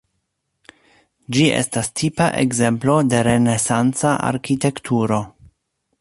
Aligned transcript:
Ĝi 1.35 1.43
estas 1.57 1.91
tipa 2.01 2.31
ekzemplo 2.45 2.95
de 3.13 3.21
renesanca 3.29 4.15
arkitekturo. 4.33 5.25